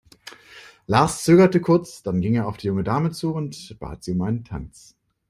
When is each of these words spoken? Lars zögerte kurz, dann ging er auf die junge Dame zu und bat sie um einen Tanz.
Lars 0.87 1.23
zögerte 1.23 1.61
kurz, 1.61 2.01
dann 2.01 2.21
ging 2.21 2.33
er 2.33 2.47
auf 2.47 2.57
die 2.57 2.65
junge 2.65 2.81
Dame 2.83 3.11
zu 3.11 3.35
und 3.35 3.77
bat 3.79 4.03
sie 4.03 4.13
um 4.13 4.23
einen 4.23 4.43
Tanz. 4.43 4.95